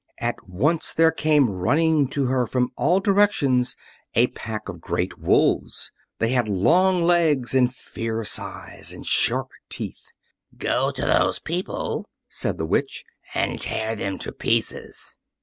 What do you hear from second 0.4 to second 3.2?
once there came running to her from all